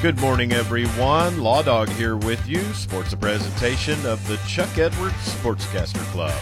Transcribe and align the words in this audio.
Good 0.00 0.20
morning, 0.20 0.52
everyone. 0.52 1.40
Law 1.40 1.60
Dog 1.60 1.88
here 1.88 2.16
with 2.16 2.48
you. 2.48 2.62
Sports 2.72 3.14
a 3.14 3.16
presentation 3.16 4.06
of 4.06 4.24
the 4.28 4.36
Chuck 4.46 4.78
Edwards 4.78 5.16
Sportscaster 5.16 6.04
Club. 6.12 6.40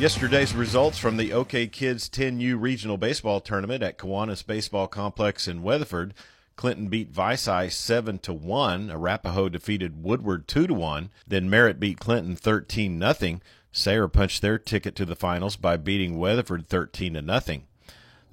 Yesterday's 0.00 0.52
results 0.52 0.98
from 0.98 1.16
the 1.16 1.32
OK 1.32 1.68
Kids 1.68 2.10
10U 2.10 2.60
Regional 2.60 2.96
Baseball 2.96 3.40
Tournament 3.40 3.84
at 3.84 3.98
Kiwanis 3.98 4.44
Baseball 4.44 4.88
Complex 4.88 5.46
in 5.46 5.62
Weatherford. 5.62 6.12
Clinton 6.56 6.88
beat 6.88 7.10
Vici 7.10 7.70
7 7.70 8.18
to 8.18 8.32
1. 8.32 8.90
Arapaho 8.90 9.48
defeated 9.48 10.02
Woodward 10.02 10.48
2 10.48 10.66
to 10.66 10.74
1. 10.74 11.10
Then 11.28 11.48
Merritt 11.48 11.78
beat 11.78 12.00
Clinton 12.00 12.34
13 12.34 12.98
nothing. 12.98 13.42
Sayre 13.70 14.08
punched 14.08 14.42
their 14.42 14.58
ticket 14.58 14.96
to 14.96 15.04
the 15.04 15.14
finals 15.14 15.54
by 15.54 15.76
beating 15.76 16.18
Weatherford 16.18 16.66
13 16.66 17.14
to 17.14 17.22
nothing. 17.22 17.68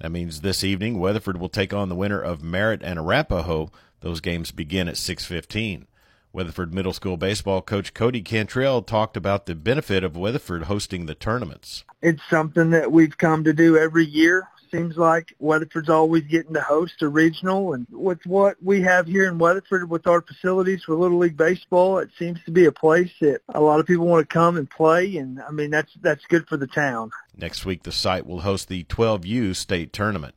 That 0.00 0.10
means 0.10 0.40
this 0.40 0.62
evening 0.62 0.98
Weatherford 0.98 1.38
will 1.38 1.48
take 1.48 1.72
on 1.72 1.88
the 1.88 1.94
winner 1.94 2.20
of 2.20 2.42
Merritt 2.42 2.82
and 2.82 2.98
Arapaho. 2.98 3.70
Those 4.00 4.20
games 4.20 4.50
begin 4.50 4.88
at 4.88 4.96
6:15. 4.96 5.86
Weatherford 6.32 6.74
Middle 6.74 6.92
School 6.92 7.16
baseball 7.16 7.62
coach 7.62 7.94
Cody 7.94 8.20
Cantrell 8.20 8.82
talked 8.82 9.16
about 9.16 9.46
the 9.46 9.54
benefit 9.54 10.04
of 10.04 10.16
Weatherford 10.16 10.64
hosting 10.64 11.06
the 11.06 11.14
tournaments. 11.14 11.84
It's 12.02 12.22
something 12.28 12.70
that 12.70 12.92
we've 12.92 13.16
come 13.16 13.44
to 13.44 13.52
do 13.52 13.76
every 13.76 14.04
year 14.04 14.48
seems 14.70 14.96
like 14.96 15.34
Weatherford's 15.38 15.88
always 15.88 16.24
getting 16.24 16.54
to 16.54 16.60
host 16.60 17.02
a 17.02 17.08
regional. 17.08 17.74
And 17.74 17.86
with 17.90 18.24
what 18.26 18.56
we 18.62 18.82
have 18.82 19.06
here 19.06 19.28
in 19.28 19.38
Weatherford 19.38 19.88
with 19.88 20.06
our 20.06 20.20
facilities 20.20 20.82
for 20.84 20.94
Little 20.94 21.18
League 21.18 21.36
Baseball, 21.36 21.98
it 21.98 22.10
seems 22.18 22.38
to 22.44 22.50
be 22.50 22.66
a 22.66 22.72
place 22.72 23.10
that 23.20 23.40
a 23.54 23.60
lot 23.60 23.80
of 23.80 23.86
people 23.86 24.06
want 24.06 24.28
to 24.28 24.32
come 24.32 24.56
and 24.56 24.68
play. 24.68 25.16
And 25.16 25.40
I 25.40 25.50
mean, 25.50 25.70
that's, 25.70 25.92
that's 26.00 26.24
good 26.26 26.46
for 26.48 26.56
the 26.56 26.66
town. 26.66 27.10
Next 27.36 27.64
week, 27.64 27.82
the 27.82 27.92
site 27.92 28.26
will 28.26 28.40
host 28.40 28.68
the 28.68 28.84
12U 28.84 29.54
state 29.54 29.92
tournament. 29.92 30.34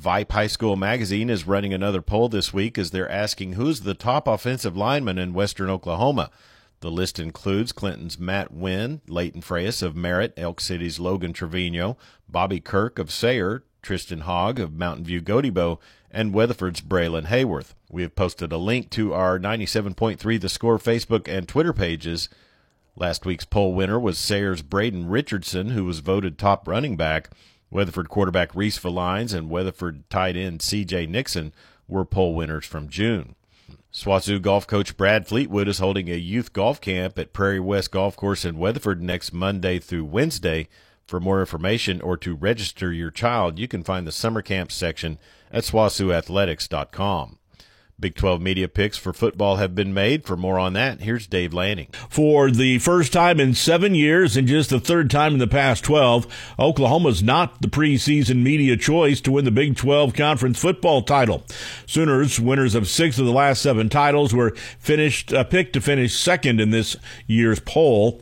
Vype 0.00 0.32
High 0.32 0.46
School 0.46 0.76
Magazine 0.76 1.30
is 1.30 1.46
running 1.46 1.72
another 1.72 2.02
poll 2.02 2.28
this 2.28 2.52
week 2.52 2.76
as 2.76 2.90
they're 2.90 3.10
asking 3.10 3.54
who's 3.54 3.80
the 3.80 3.94
top 3.94 4.28
offensive 4.28 4.76
lineman 4.76 5.18
in 5.18 5.32
Western 5.32 5.70
Oklahoma. 5.70 6.30
The 6.80 6.90
list 6.90 7.18
includes 7.18 7.72
Clinton's 7.72 8.18
Matt 8.18 8.52
Wynn, 8.52 9.00
Leighton 9.08 9.40
Freyas 9.40 9.82
of 9.82 9.96
Merritt, 9.96 10.34
Elk 10.36 10.60
City's 10.60 11.00
Logan 11.00 11.32
Trevino, 11.32 11.96
Bobby 12.28 12.60
Kirk 12.60 12.98
of 12.98 13.10
Sayre, 13.10 13.62
Tristan 13.80 14.20
Hogg 14.20 14.60
of 14.60 14.74
Mountain 14.74 15.06
View 15.06 15.22
Gotebo, 15.22 15.78
and 16.10 16.34
Weatherford's 16.34 16.82
Braylon 16.82 17.26
Hayworth. 17.26 17.74
We 17.90 18.02
have 18.02 18.14
posted 18.14 18.52
a 18.52 18.58
link 18.58 18.90
to 18.90 19.14
our 19.14 19.38
97.3 19.38 20.40
The 20.40 20.48
Score 20.50 20.78
Facebook 20.78 21.26
and 21.26 21.48
Twitter 21.48 21.72
pages. 21.72 22.28
Last 22.96 23.24
week's 23.24 23.44
poll 23.44 23.74
winner 23.74 23.98
was 23.98 24.18
Sayre's 24.18 24.62
Braden 24.62 25.08
Richardson, 25.08 25.70
who 25.70 25.84
was 25.84 26.00
voted 26.00 26.36
top 26.36 26.68
running 26.68 26.96
back. 26.96 27.30
Weatherford 27.70 28.08
quarterback 28.08 28.54
Reese 28.54 28.78
Valines 28.78 29.34
and 29.34 29.50
Weatherford 29.50 30.08
tight 30.08 30.36
end 30.36 30.62
C.J. 30.62 31.06
Nixon 31.06 31.52
were 31.88 32.04
poll 32.04 32.34
winners 32.34 32.64
from 32.64 32.88
June. 32.88 33.34
SWOSU 33.92 34.42
golf 34.42 34.66
coach 34.66 34.96
Brad 34.96 35.26
Fleetwood 35.26 35.68
is 35.68 35.78
holding 35.78 36.10
a 36.10 36.16
youth 36.16 36.52
golf 36.52 36.80
camp 36.80 37.18
at 37.18 37.32
Prairie 37.32 37.60
West 37.60 37.90
Golf 37.90 38.14
Course 38.14 38.44
in 38.44 38.58
Weatherford 38.58 39.02
next 39.02 39.32
Monday 39.32 39.78
through 39.78 40.04
Wednesday. 40.04 40.68
For 41.06 41.20
more 41.20 41.40
information 41.40 42.00
or 42.00 42.16
to 42.18 42.34
register 42.34 42.92
your 42.92 43.10
child, 43.10 43.58
you 43.58 43.68
can 43.68 43.82
find 43.82 44.06
the 44.06 44.12
summer 44.12 44.42
camp 44.42 44.70
section 44.70 45.18
at 45.50 45.64
SWOSUathletics.com. 45.64 47.38
Big 47.98 48.14
12 48.14 48.42
media 48.42 48.68
picks 48.68 48.98
for 48.98 49.14
football 49.14 49.56
have 49.56 49.74
been 49.74 49.94
made. 49.94 50.26
For 50.26 50.36
more 50.36 50.58
on 50.58 50.74
that, 50.74 51.00
here's 51.00 51.26
Dave 51.26 51.54
Lanning. 51.54 51.88
For 52.10 52.50
the 52.50 52.78
first 52.78 53.10
time 53.10 53.40
in 53.40 53.54
seven 53.54 53.94
years 53.94 54.36
and 54.36 54.46
just 54.46 54.68
the 54.68 54.78
third 54.78 55.10
time 55.10 55.32
in 55.32 55.38
the 55.38 55.46
past 55.46 55.82
12, 55.84 56.26
Oklahoma's 56.58 57.22
not 57.22 57.62
the 57.62 57.68
preseason 57.68 58.42
media 58.42 58.76
choice 58.76 59.22
to 59.22 59.32
win 59.32 59.46
the 59.46 59.50
Big 59.50 59.76
12 59.76 60.12
conference 60.12 60.60
football 60.60 61.00
title. 61.00 61.42
Sooners, 61.86 62.38
winners 62.38 62.74
of 62.74 62.86
six 62.86 63.18
of 63.18 63.24
the 63.24 63.32
last 63.32 63.62
seven 63.62 63.88
titles, 63.88 64.34
were 64.34 64.50
finished 64.78 65.32
uh, 65.32 65.44
picked 65.44 65.72
to 65.72 65.80
finish 65.80 66.14
second 66.14 66.60
in 66.60 66.72
this 66.72 66.96
year's 67.26 67.60
poll. 67.60 68.20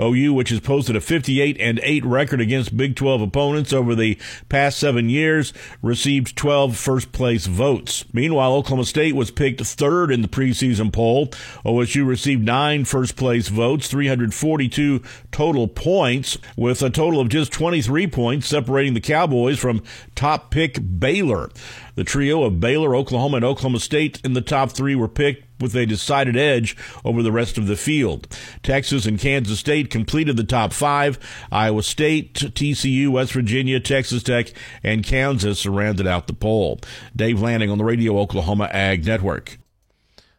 OU, 0.00 0.32
which 0.34 0.50
has 0.50 0.60
posted 0.60 0.96
a 0.96 1.00
58 1.00 1.56
and 1.60 1.80
8 1.82 2.04
record 2.04 2.40
against 2.40 2.76
Big 2.76 2.96
12 2.96 3.22
opponents 3.22 3.72
over 3.72 3.94
the 3.94 4.18
past 4.48 4.78
seven 4.78 5.08
years, 5.08 5.52
received 5.82 6.36
12 6.36 6.76
first 6.76 7.12
place 7.12 7.46
votes. 7.46 8.04
Meanwhile, 8.12 8.52
Oklahoma 8.52 8.84
State 8.84 9.14
was 9.14 9.30
picked 9.30 9.60
third 9.60 10.10
in 10.10 10.22
the 10.22 10.28
preseason 10.28 10.92
poll. 10.92 11.28
OSU 11.64 12.06
received 12.06 12.44
nine 12.44 12.84
first 12.84 13.16
place 13.16 13.48
votes, 13.48 13.88
342 13.88 15.02
total 15.32 15.68
points, 15.68 16.38
with 16.56 16.82
a 16.82 16.90
total 16.90 17.20
of 17.20 17.28
just 17.28 17.52
23 17.52 18.06
points 18.06 18.46
separating 18.46 18.94
the 18.94 19.00
Cowboys 19.00 19.58
from 19.58 19.82
top 20.14 20.50
pick 20.50 20.78
Baylor. 20.98 21.50
The 21.94 22.04
trio 22.04 22.42
of 22.42 22.60
Baylor, 22.60 22.94
Oklahoma, 22.94 23.36
and 23.36 23.44
Oklahoma 23.44 23.80
State 23.80 24.20
in 24.22 24.34
the 24.34 24.42
top 24.42 24.70
three 24.72 24.94
were 24.94 25.08
picked 25.08 25.45
with 25.60 25.74
a 25.74 25.86
decided 25.86 26.36
edge 26.36 26.76
over 27.04 27.22
the 27.22 27.32
rest 27.32 27.58
of 27.58 27.66
the 27.66 27.76
field. 27.76 28.26
Texas 28.62 29.06
and 29.06 29.18
Kansas 29.18 29.60
State 29.60 29.90
completed 29.90 30.36
the 30.36 30.44
top 30.44 30.72
five. 30.72 31.18
Iowa 31.50 31.82
State, 31.82 32.34
TCU, 32.34 33.08
West 33.08 33.32
Virginia, 33.32 33.80
Texas 33.80 34.22
Tech, 34.22 34.52
and 34.82 35.04
Kansas 35.04 35.66
rounded 35.66 36.06
out 36.06 36.26
the 36.26 36.32
poll. 36.32 36.80
Dave 37.14 37.40
Lanning 37.40 37.70
on 37.70 37.78
the 37.78 37.84
Radio 37.84 38.18
Oklahoma 38.18 38.68
Ag 38.72 39.04
Network. 39.04 39.58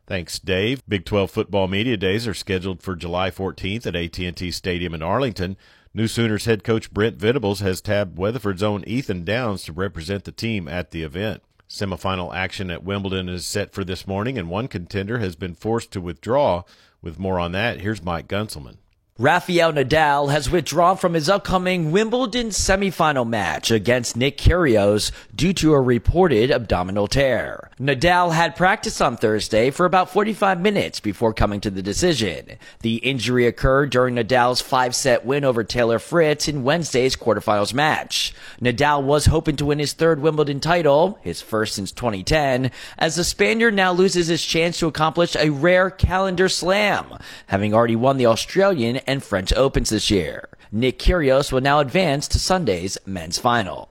Thanks, 0.07 0.39
Dave. 0.39 0.81
Big 0.87 1.03
12 1.03 1.29
football 1.29 1.67
media 1.67 1.97
days 1.97 2.27
are 2.27 2.33
scheduled 2.33 2.81
for 2.81 2.95
July 2.95 3.29
14th 3.29 3.85
at 3.85 3.95
AT&T 3.95 4.51
Stadium 4.51 4.93
in 4.93 5.03
Arlington. 5.03 5.57
New 5.93 6.07
Sooners 6.07 6.45
head 6.45 6.63
coach 6.63 6.93
Brent 6.93 7.17
Venables 7.17 7.59
has 7.59 7.81
tabbed 7.81 8.17
Weatherford's 8.17 8.63
own 8.63 8.85
Ethan 8.85 9.25
Downs 9.25 9.63
to 9.63 9.73
represent 9.73 10.23
the 10.23 10.31
team 10.31 10.67
at 10.67 10.91
the 10.91 11.03
event. 11.03 11.41
Semifinal 11.69 12.33
action 12.33 12.71
at 12.71 12.83
Wimbledon 12.83 13.27
is 13.27 13.45
set 13.45 13.73
for 13.73 13.83
this 13.83 14.07
morning, 14.07 14.37
and 14.37 14.49
one 14.49 14.67
contender 14.67 15.19
has 15.19 15.35
been 15.35 15.53
forced 15.53 15.91
to 15.91 16.01
withdraw. 16.01 16.63
With 17.01 17.19
more 17.19 17.39
on 17.39 17.51
that, 17.51 17.81
here's 17.81 18.03
Mike 18.03 18.27
Gunzelman. 18.27 18.77
Rafael 19.19 19.73
Nadal 19.73 20.29
has 20.29 20.51
withdrawn 20.51 20.95
from 20.95 21.15
his 21.15 21.27
upcoming 21.27 21.89
Wimbledon 21.89 22.49
semifinal 22.49 23.27
match 23.27 23.71
against 23.71 24.15
Nick 24.15 24.37
Kyrgios 24.37 25.11
due 25.35 25.53
to 25.53 25.73
a 25.73 25.81
reported 25.81 26.51
abdominal 26.51 27.07
tear. 27.07 27.71
Nadal 27.79 28.31
had 28.31 28.55
practice 28.55 29.01
on 29.01 29.17
Thursday 29.17 29.71
for 29.71 29.87
about 29.87 30.11
45 30.11 30.61
minutes 30.61 30.99
before 30.99 31.33
coming 31.33 31.59
to 31.61 31.71
the 31.71 31.81
decision. 31.81 32.59
The 32.81 32.97
injury 32.97 33.47
occurred 33.47 33.89
during 33.89 34.13
Nadal's 34.13 34.61
five-set 34.61 35.25
win 35.25 35.43
over 35.43 35.63
Taylor 35.63 35.97
Fritz 35.97 36.47
in 36.47 36.63
Wednesday's 36.63 37.15
quarterfinals 37.15 37.73
match. 37.73 38.35
Nadal 38.61 39.01
was 39.01 39.25
hoping 39.25 39.55
to 39.55 39.65
win 39.65 39.79
his 39.79 39.93
third 39.93 40.21
Wimbledon 40.21 40.59
title, 40.59 41.17
his 41.23 41.41
first 41.41 41.73
since 41.73 41.91
2010, 41.91 42.69
as 42.99 43.15
the 43.15 43.23
Spaniard 43.23 43.73
now 43.73 43.91
loses 43.91 44.27
his 44.27 44.45
chance 44.45 44.77
to 44.77 44.85
accomplish 44.85 45.35
a 45.35 45.49
rare 45.49 45.89
calendar 45.89 46.47
slam, 46.47 47.17
having 47.47 47.73
already 47.73 47.95
won 47.95 48.17
the 48.17 48.27
Australian 48.27 48.97
and 49.07 49.23
French 49.23 49.53
Opens 49.53 49.89
this 49.89 50.11
year. 50.11 50.49
Nick 50.71 50.99
Kyrgios 50.99 51.51
will 51.51 51.61
now 51.61 51.79
advance 51.79 52.27
to 52.27 52.39
Sunday's 52.39 52.97
men's 53.05 53.39
final. 53.39 53.89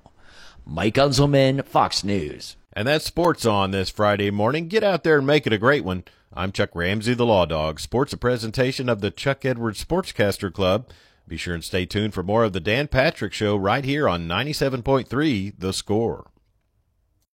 Mike 0.65 0.95
Gunzelman, 0.95 1.65
Fox 1.65 2.05
News. 2.05 2.57
And 2.73 2.87
that's 2.87 3.07
sports 3.07 3.47
on 3.47 3.71
this 3.71 3.89
Friday 3.89 4.31
morning. 4.31 4.69
Get 4.69 4.85
out 4.85 5.03
there 5.03 5.19
and 5.19 5.27
make 5.27 5.47
it 5.47 5.53
a 5.53 5.59
great 5.59 5.85
one. 5.85 6.05
I'm 6.33 6.53
Chuck 6.53 6.71
Ramsey, 6.75 7.15
the 7.15 7.25
Law 7.25 7.47
Dog. 7.47 7.81
Sports 7.81 8.13
a 8.13 8.19
presentation 8.19 8.89
of 8.89 9.01
the 9.01 9.11
Chuck 9.11 9.45
Edwards 9.47 9.83
Sportscaster 9.83 10.53
Club. 10.53 10.91
Be 11.27 11.37
sure 11.37 11.55
and 11.55 11.65
stay 11.65 11.87
tuned 11.87 12.13
for 12.13 12.23
more 12.23 12.45
of 12.45 12.53
the 12.53 12.61
Dan 12.61 12.87
Patrick 12.89 13.33
Show 13.33 13.57
right 13.57 13.85
here 13.85 14.09
on 14.09 14.29
97.3 14.29 15.55
The 15.59 15.73
Score. 15.73 16.31